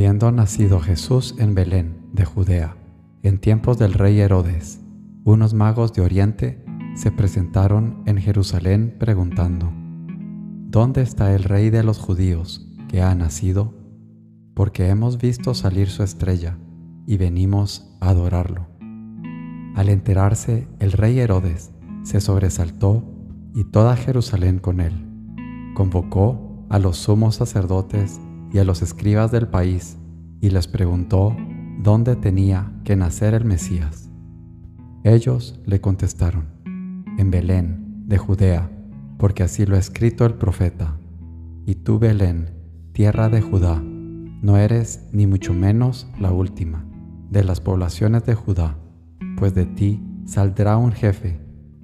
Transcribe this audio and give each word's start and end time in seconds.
Habiendo 0.00 0.32
nacido 0.32 0.80
Jesús 0.80 1.34
en 1.36 1.54
Belén, 1.54 2.06
de 2.14 2.24
Judea, 2.24 2.74
en 3.22 3.38
tiempos 3.38 3.76
del 3.76 3.92
rey 3.92 4.18
Herodes, 4.18 4.80
unos 5.24 5.52
magos 5.52 5.92
de 5.92 6.00
Oriente 6.00 6.64
se 6.94 7.12
presentaron 7.12 8.02
en 8.06 8.16
Jerusalén 8.16 8.96
preguntando, 8.98 9.70
¿Dónde 10.70 11.02
está 11.02 11.34
el 11.34 11.44
rey 11.44 11.68
de 11.68 11.82
los 11.82 11.98
judíos 11.98 12.66
que 12.88 13.02
ha 13.02 13.14
nacido? 13.14 13.74
Porque 14.54 14.88
hemos 14.88 15.18
visto 15.18 15.52
salir 15.52 15.90
su 15.90 16.02
estrella 16.02 16.56
y 17.06 17.18
venimos 17.18 17.94
a 18.00 18.08
adorarlo. 18.08 18.68
Al 19.76 19.90
enterarse, 19.90 20.66
el 20.78 20.92
rey 20.92 21.20
Herodes 21.20 21.72
se 22.04 22.22
sobresaltó 22.22 23.04
y 23.54 23.64
toda 23.64 23.96
Jerusalén 23.96 24.60
con 24.60 24.80
él. 24.80 24.94
Convocó 25.74 26.64
a 26.70 26.78
los 26.78 26.96
sumos 26.96 27.34
sacerdotes 27.34 28.18
y 28.52 28.58
a 28.58 28.64
los 28.64 28.82
escribas 28.82 29.30
del 29.30 29.48
país 29.48 29.96
y 30.40 30.50
les 30.50 30.66
preguntó 30.66 31.36
dónde 31.82 32.16
tenía 32.16 32.72
que 32.84 32.96
nacer 32.96 33.34
el 33.34 33.44
Mesías. 33.44 34.10
Ellos 35.04 35.60
le 35.66 35.80
contestaron, 35.80 36.46
en 37.18 37.30
Belén, 37.30 38.04
de 38.06 38.18
Judea, 38.18 38.70
porque 39.18 39.42
así 39.42 39.66
lo 39.66 39.76
ha 39.76 39.78
escrito 39.78 40.26
el 40.26 40.34
profeta. 40.34 40.98
Y 41.66 41.76
tú, 41.76 41.98
Belén, 41.98 42.50
tierra 42.92 43.28
de 43.28 43.40
Judá, 43.40 43.80
no 43.80 44.56
eres 44.56 45.08
ni 45.12 45.26
mucho 45.26 45.54
menos 45.54 46.08
la 46.18 46.32
última 46.32 46.84
de 47.30 47.44
las 47.44 47.60
poblaciones 47.60 48.26
de 48.26 48.34
Judá, 48.34 48.76
pues 49.36 49.54
de 49.54 49.66
ti 49.66 50.02
saldrá 50.24 50.76
un 50.76 50.92
jefe 50.92 51.40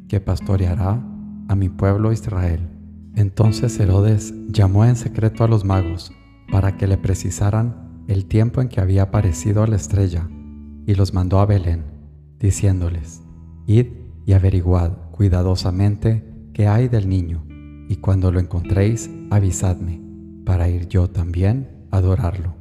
que 0.08 0.20
pastoreará 0.20 1.02
a 1.48 1.54
mi 1.54 1.68
pueblo 1.68 2.12
Israel. 2.12 2.68
Entonces 3.14 3.78
Herodes 3.78 4.34
llamó 4.48 4.84
en 4.84 4.96
secreto 4.96 5.44
a 5.44 5.48
los 5.48 5.64
magos 5.64 6.12
para 6.50 6.76
que 6.76 6.86
le 6.86 6.98
precisaran 6.98 8.04
el 8.08 8.26
tiempo 8.26 8.60
en 8.60 8.68
que 8.68 8.80
había 8.80 9.04
aparecido 9.04 9.66
la 9.66 9.76
estrella, 9.76 10.28
y 10.86 10.94
los 10.94 11.12
mandó 11.12 11.40
a 11.40 11.46
Belén, 11.46 11.84
diciéndoles, 12.38 13.22
Id 13.66 13.86
y 14.24 14.32
averiguad 14.32 14.92
cuidadosamente 15.10 16.24
qué 16.52 16.68
hay 16.68 16.88
del 16.88 17.08
niño, 17.08 17.44
y 17.88 17.96
cuando 17.96 18.30
lo 18.30 18.40
encontréis, 18.40 19.10
avisadme, 19.30 20.00
para 20.44 20.68
ir 20.68 20.88
yo 20.88 21.10
también 21.10 21.86
a 21.90 21.98
adorarlo. 21.98 22.54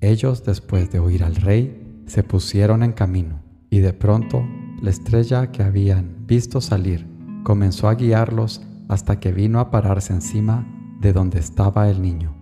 Ellos, 0.00 0.44
después 0.44 0.90
de 0.90 1.00
oír 1.00 1.24
al 1.24 1.36
rey, 1.36 2.02
se 2.06 2.22
pusieron 2.22 2.82
en 2.82 2.92
camino, 2.92 3.40
y 3.70 3.80
de 3.80 3.92
pronto 3.92 4.46
la 4.80 4.90
estrella 4.90 5.50
que 5.50 5.62
habían 5.62 6.26
visto 6.26 6.60
salir 6.60 7.06
comenzó 7.42 7.88
a 7.88 7.94
guiarlos 7.94 8.62
hasta 8.88 9.18
que 9.18 9.32
vino 9.32 9.58
a 9.58 9.70
pararse 9.70 10.12
encima 10.12 10.66
de 11.00 11.12
donde 11.12 11.38
estaba 11.38 11.88
el 11.88 12.02
niño. 12.02 12.35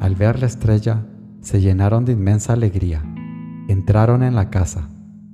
Al 0.00 0.14
ver 0.14 0.40
la 0.40 0.46
estrella, 0.46 1.06
se 1.42 1.60
llenaron 1.60 2.06
de 2.06 2.12
inmensa 2.12 2.54
alegría. 2.54 3.02
Entraron 3.68 4.22
en 4.22 4.34
la 4.34 4.48
casa, 4.48 4.88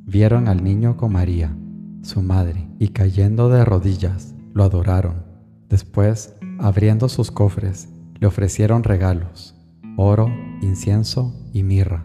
vieron 0.04 0.48
al 0.48 0.64
niño 0.64 0.96
con 0.96 1.12
María, 1.12 1.56
su 2.02 2.20
madre, 2.20 2.68
y 2.80 2.88
cayendo 2.88 3.48
de 3.48 3.64
rodillas, 3.64 4.34
lo 4.54 4.64
adoraron. 4.64 5.24
Después, 5.68 6.34
abriendo 6.58 7.08
sus 7.08 7.30
cofres, 7.30 7.88
le 8.18 8.26
ofrecieron 8.26 8.82
regalos, 8.82 9.54
oro, 9.96 10.28
incienso 10.60 11.32
y 11.52 11.62
mirra. 11.62 12.04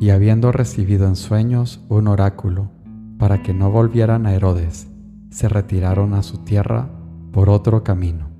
Y 0.00 0.10
habiendo 0.10 0.52
recibido 0.52 1.06
en 1.06 1.14
sueños 1.14 1.84
un 1.90 2.08
oráculo, 2.08 2.70
para 3.18 3.42
que 3.42 3.52
no 3.52 3.70
volvieran 3.70 4.24
a 4.24 4.32
Herodes, 4.32 4.88
se 5.28 5.46
retiraron 5.50 6.14
a 6.14 6.22
su 6.22 6.38
tierra 6.38 6.88
por 7.32 7.50
otro 7.50 7.84
camino. 7.84 8.30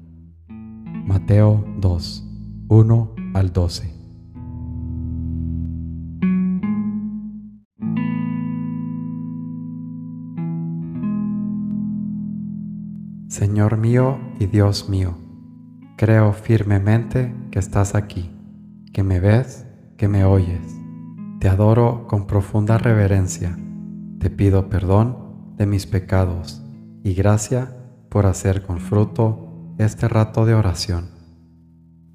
Mateo 0.48 1.66
2, 1.80 2.29
1 2.70 3.14
al 3.34 3.52
12. 3.52 3.92
Señor 13.28 13.76
mío 13.76 14.18
y 14.38 14.46
Dios 14.46 14.88
mío, 14.88 15.18
creo 15.98 16.32
firmemente 16.32 17.34
que 17.50 17.58
estás 17.58 17.94
aquí, 17.94 18.30
que 18.94 19.02
me 19.02 19.20
ves, 19.20 19.66
que 19.98 20.08
me 20.08 20.24
oyes. 20.24 20.74
Te 21.40 21.48
adoro 21.48 22.06
con 22.06 22.26
profunda 22.26 22.78
reverencia 22.78 23.58
te 24.20 24.28
pido 24.28 24.68
perdón 24.68 25.16
de 25.56 25.64
mis 25.64 25.86
pecados 25.86 26.62
y 27.02 27.14
gracia 27.14 27.74
por 28.10 28.26
hacer 28.26 28.62
con 28.62 28.78
fruto 28.78 29.74
este 29.78 30.08
rato 30.08 30.44
de 30.44 30.52
oración. 30.52 31.19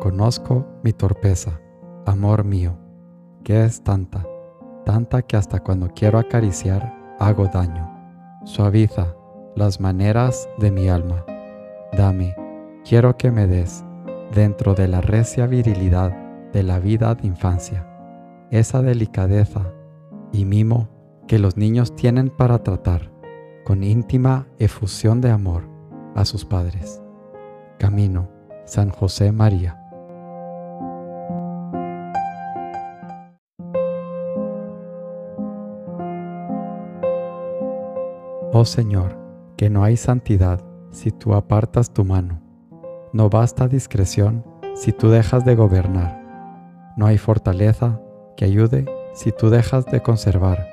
Reconozco 0.00 0.64
mi 0.82 0.94
torpeza, 0.94 1.60
amor 2.06 2.42
mío, 2.42 2.74
que 3.44 3.66
es 3.66 3.84
tanta, 3.84 4.26
tanta 4.86 5.20
que 5.20 5.36
hasta 5.36 5.60
cuando 5.60 5.88
quiero 5.88 6.18
acariciar 6.18 6.90
hago 7.18 7.48
daño. 7.48 7.86
Suaviza 8.46 9.14
las 9.54 9.78
maneras 9.78 10.48
de 10.56 10.70
mi 10.70 10.88
alma. 10.88 11.26
Dame, 11.92 12.34
quiero 12.82 13.18
que 13.18 13.30
me 13.30 13.46
des, 13.46 13.84
dentro 14.34 14.72
de 14.72 14.88
la 14.88 15.02
recia 15.02 15.46
virilidad 15.46 16.16
de 16.50 16.62
la 16.62 16.78
vida 16.78 17.14
de 17.14 17.26
infancia, 17.26 17.86
esa 18.50 18.80
delicadeza 18.80 19.70
y 20.32 20.46
mimo 20.46 20.88
que 21.28 21.38
los 21.38 21.58
niños 21.58 21.94
tienen 21.94 22.30
para 22.30 22.62
tratar 22.62 23.12
con 23.66 23.84
íntima 23.84 24.46
efusión 24.58 25.20
de 25.20 25.30
amor 25.30 25.68
a 26.14 26.24
sus 26.24 26.46
padres. 26.46 27.02
Camino 27.78 28.30
San 28.64 28.88
José 28.88 29.30
María. 29.30 29.89
Oh 38.62 38.66
Señor, 38.66 39.16
que 39.56 39.70
no 39.70 39.84
hay 39.84 39.96
santidad 39.96 40.62
si 40.90 41.12
tú 41.12 41.32
apartas 41.32 41.94
tu 41.94 42.04
mano. 42.04 42.42
No 43.14 43.30
basta 43.30 43.68
discreción 43.68 44.44
si 44.74 44.92
tú 44.92 45.08
dejas 45.08 45.46
de 45.46 45.54
gobernar. 45.54 46.92
No 46.94 47.06
hay 47.06 47.16
fortaleza 47.16 47.98
que 48.36 48.44
ayude 48.44 48.84
si 49.14 49.32
tú 49.32 49.48
dejas 49.48 49.86
de 49.86 50.02
conservar. 50.02 50.68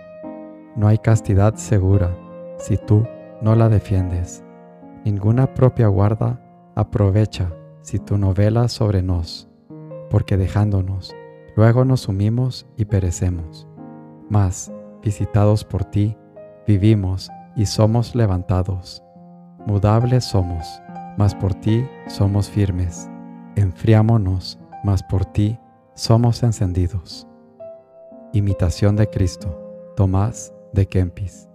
No 0.76 0.90
hay 0.90 0.98
castidad 0.98 1.56
segura 1.56 2.14
si 2.58 2.76
tú 2.76 3.08
no 3.42 3.56
la 3.56 3.70
defiendes. 3.70 4.44
Ninguna 5.06 5.54
propia 5.54 5.88
guarda 5.88 6.42
aprovecha 6.76 7.54
si 7.84 8.00
tú 8.00 8.18
no 8.18 8.34
velas 8.34 8.74
sobre 8.74 9.02
nos, 9.02 9.48
porque 10.10 10.36
dejándonos, 10.36 11.16
luego 11.56 11.86
nos 11.86 12.02
sumimos 12.02 12.68
y 12.76 12.84
perecemos. 12.84 13.66
Mas, 14.30 14.74
visitados 15.02 15.64
por 15.64 15.86
ti, 15.86 16.18
vivimos 16.68 17.32
y 17.58 17.66
somos 17.66 18.16
levantados. 18.16 19.04
Mudables 19.66 20.24
somos, 20.24 20.66
mas 21.18 21.36
por 21.36 21.54
ti 21.56 21.86
somos 22.08 22.50
firmes. 22.50 23.10
Enfriámonos, 23.56 24.58
mas 24.84 25.04
por 25.04 25.26
ti 25.26 25.60
somos 25.96 26.44
encendidos. 26.44 27.28
Imitación 28.32 28.96
de 28.96 29.10
Cristo, 29.10 29.60
Tomás 29.96 30.54
de 30.72 30.86
Kempis. 30.88 31.50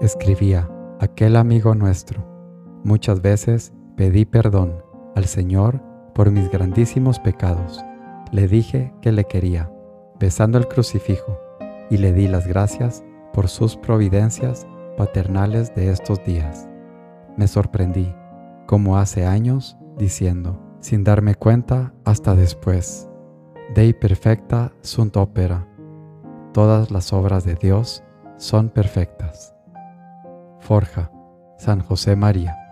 escribía 0.00 0.70
aquel 1.00 1.36
amigo 1.36 1.74
nuestro. 1.74 2.24
Muchas 2.82 3.20
veces 3.20 3.74
pedí 3.96 4.24
perdón 4.24 4.82
al 5.14 5.26
Señor 5.26 5.82
por 6.18 6.32
mis 6.32 6.50
grandísimos 6.50 7.20
pecados. 7.20 7.80
Le 8.32 8.48
dije 8.48 8.92
que 9.00 9.12
le 9.12 9.22
quería, 9.22 9.70
besando 10.18 10.58
el 10.58 10.66
crucifijo, 10.66 11.40
y 11.90 11.98
le 11.98 12.12
di 12.12 12.26
las 12.26 12.48
gracias 12.48 13.04
por 13.32 13.46
sus 13.46 13.76
providencias 13.76 14.66
paternales 14.96 15.72
de 15.76 15.92
estos 15.92 16.24
días. 16.24 16.68
Me 17.36 17.46
sorprendí, 17.46 18.12
como 18.66 18.98
hace 18.98 19.26
años, 19.26 19.78
diciendo, 19.96 20.60
sin 20.80 21.04
darme 21.04 21.36
cuenta 21.36 21.94
hasta 22.04 22.34
después, 22.34 23.08
Dei 23.72 23.92
perfecta 23.92 24.72
sunt 24.80 25.16
opera. 25.16 25.68
Todas 26.52 26.90
las 26.90 27.12
obras 27.12 27.44
de 27.44 27.54
Dios 27.54 28.02
son 28.38 28.70
perfectas. 28.70 29.54
Forja, 30.58 31.12
San 31.58 31.78
José 31.78 32.16
María. 32.16 32.67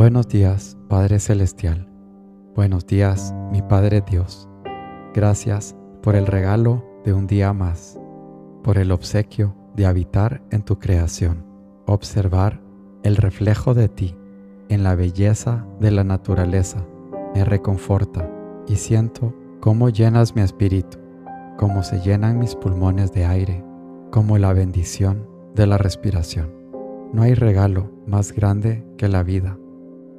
Buenos 0.00 0.28
días, 0.28 0.78
Padre 0.88 1.20
Celestial. 1.20 1.86
Buenos 2.56 2.86
días, 2.86 3.34
mi 3.52 3.60
Padre 3.60 4.00
Dios. 4.00 4.48
Gracias 5.12 5.76
por 6.02 6.16
el 6.16 6.26
regalo 6.26 6.82
de 7.04 7.12
un 7.12 7.26
día 7.26 7.52
más, 7.52 8.00
por 8.64 8.78
el 8.78 8.92
obsequio 8.92 9.54
de 9.76 9.84
habitar 9.84 10.42
en 10.52 10.62
tu 10.62 10.78
creación, 10.78 11.44
observar 11.84 12.62
el 13.02 13.16
reflejo 13.16 13.74
de 13.74 13.90
ti 13.90 14.16
en 14.70 14.84
la 14.84 14.94
belleza 14.94 15.66
de 15.80 15.90
la 15.90 16.02
naturaleza. 16.02 16.82
Me 17.34 17.44
reconforta 17.44 18.26
y 18.66 18.76
siento 18.76 19.34
cómo 19.60 19.90
llenas 19.90 20.34
mi 20.34 20.40
espíritu, 20.40 20.96
cómo 21.58 21.82
se 21.82 22.00
llenan 22.00 22.38
mis 22.38 22.56
pulmones 22.56 23.12
de 23.12 23.26
aire, 23.26 23.62
como 24.10 24.38
la 24.38 24.54
bendición 24.54 25.28
de 25.54 25.66
la 25.66 25.76
respiración. 25.76 26.54
No 27.12 27.20
hay 27.20 27.34
regalo 27.34 27.90
más 28.06 28.32
grande 28.32 28.82
que 28.96 29.06
la 29.06 29.22
vida 29.22 29.58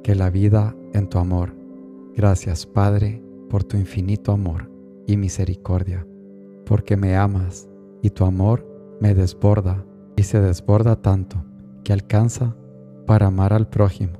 que 0.02 0.14
la 0.14 0.30
vida 0.30 0.74
en 0.92 1.08
tu 1.08 1.18
amor. 1.18 1.54
Gracias, 2.14 2.66
Padre, 2.66 3.22
por 3.48 3.64
tu 3.64 3.76
infinito 3.76 4.32
amor 4.32 4.70
y 5.06 5.16
misericordia, 5.16 6.06
porque 6.66 6.96
me 6.96 7.16
amas 7.16 7.68
y 8.02 8.10
tu 8.10 8.24
amor 8.24 8.66
me 9.00 9.14
desborda 9.14 9.84
y 10.16 10.24
se 10.24 10.40
desborda 10.40 10.96
tanto 10.96 11.44
que 11.84 11.92
alcanza 11.92 12.56
para 13.06 13.28
amar 13.28 13.52
al 13.52 13.68
prójimo, 13.68 14.18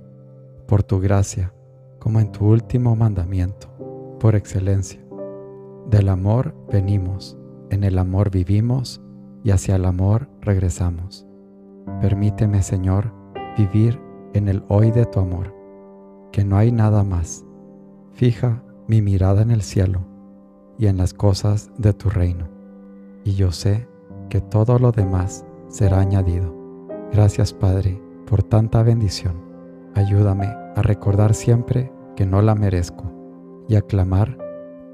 por 0.67 0.82
tu 0.82 1.00
gracia, 1.00 1.52
como 1.99 2.20
en 2.20 2.32
tu 2.32 2.46
último 2.46 2.96
mandamiento, 2.96 3.69
por 4.19 4.34
excelencia. 4.34 5.00
Del 5.90 6.08
amor 6.08 6.55
venimos, 6.70 7.37
en 7.70 7.84
el 7.84 7.99
amor 7.99 8.31
vivimos 8.31 9.00
y 9.44 9.50
hacia 9.50 9.76
el 9.76 9.84
amor 9.84 10.29
regresamos. 10.40 11.26
Permíteme, 12.00 12.62
Señor, 12.62 13.12
vivir 13.58 14.00
en 14.34 14.49
el 14.49 14.64
hoy 14.69 14.90
de 14.93 15.05
tu 15.06 15.20
amor 15.20 15.61
que 16.32 16.44
no 16.44 16.56
hay 16.56 16.73
nada 16.73 17.05
más. 17.05 17.44
Fija 18.12 18.62
mi 18.88 19.00
mirada 19.00 19.43
en 19.43 19.50
el 19.50 19.62
cielo 19.62 20.00
y 20.79 20.87
en 20.87 20.96
las 20.96 21.14
cosas 21.14 21.70
de 21.79 21.93
tu 21.93 22.11
reino, 22.11 22.49
y 23.25 23.34
yo 23.34 23.52
sé 23.52 23.87
que 24.29 24.40
todo 24.40 24.79
lo 24.79 24.90
demás 24.90 25.44
será 25.69 26.00
añadido. 26.00 26.55
Gracias 27.12 27.52
Padre 27.52 28.00
por 28.26 28.43
tanta 28.43 28.82
bendición. 28.82 29.37
Ayúdame 29.94 30.46
a 30.46 30.82
recordar 30.82 31.34
siempre 31.34 31.93
que 32.17 32.26
no 32.26 32.43
la 32.43 32.55
merezco 32.55 33.05
y 33.69 33.76
a 33.76 33.82
clamar 33.82 34.38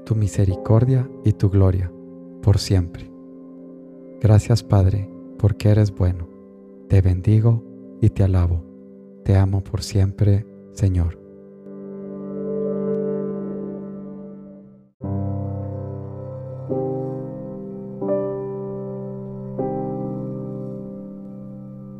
tu 0.05 0.15
misericordia 0.15 1.09
y 1.23 1.33
tu 1.33 1.49
gloria 1.49 1.91
por 2.41 2.57
siempre. 2.57 3.09
Gracias 4.21 4.63
Padre 4.63 5.09
porque 5.37 5.69
eres 5.69 5.95
bueno. 5.95 6.27
Te 6.89 7.01
bendigo 7.01 7.63
y 8.01 8.09
te 8.09 8.23
alabo. 8.23 8.63
Te 9.23 9.37
amo 9.37 9.63
por 9.63 9.83
siempre, 9.83 10.45
Señor. 10.73 11.18